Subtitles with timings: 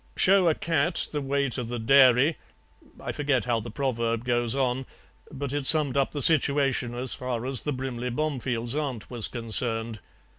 [0.15, 2.39] 'Show a cat the way to the dairy'
[2.99, 4.87] I forget how the proverb goes on,
[5.31, 9.99] but it summed up the situation as far as the Brimley Bomefields' aunt was concerned.